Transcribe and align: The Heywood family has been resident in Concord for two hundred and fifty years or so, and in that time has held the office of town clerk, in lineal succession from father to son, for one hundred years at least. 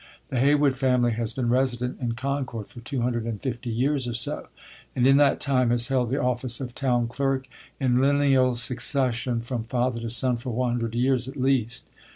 The 0.29 0.39
Heywood 0.39 0.77
family 0.77 1.11
has 1.11 1.31
been 1.31 1.49
resident 1.49 1.99
in 2.01 2.13
Concord 2.13 2.67
for 2.67 2.79
two 2.81 3.01
hundred 3.01 3.25
and 3.25 3.39
fifty 3.39 3.69
years 3.69 4.07
or 4.07 4.15
so, 4.15 4.47
and 4.95 5.05
in 5.05 5.17
that 5.17 5.39
time 5.39 5.69
has 5.69 5.89
held 5.89 6.09
the 6.09 6.19
office 6.19 6.59
of 6.59 6.73
town 6.73 7.07
clerk, 7.07 7.47
in 7.79 8.01
lineal 8.01 8.55
succession 8.55 9.41
from 9.41 9.65
father 9.65 9.99
to 9.99 10.09
son, 10.09 10.37
for 10.37 10.49
one 10.49 10.71
hundred 10.71 10.95
years 10.95 11.27
at 11.27 11.37
least. 11.37 11.85